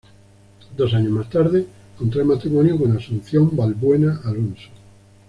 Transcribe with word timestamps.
Dos 0.75 0.95
años 0.95 1.11
más 1.11 1.29
tarde, 1.29 1.67
contrae 1.95 2.23
matrimonio 2.25 2.75
con 2.75 2.97
Asunción 2.97 3.55
Balbuena 3.55 4.19
Alonso. 4.25 4.69